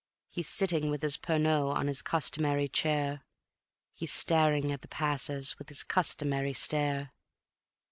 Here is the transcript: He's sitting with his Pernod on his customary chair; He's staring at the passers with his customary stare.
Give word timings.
He's 0.31 0.49
sitting 0.49 0.89
with 0.89 1.03
his 1.03 1.15
Pernod 1.15 1.75
on 1.77 1.85
his 1.85 2.01
customary 2.01 2.67
chair; 2.67 3.21
He's 3.93 4.11
staring 4.11 4.71
at 4.71 4.81
the 4.81 4.87
passers 4.87 5.59
with 5.59 5.69
his 5.69 5.83
customary 5.83 6.53
stare. 6.53 7.11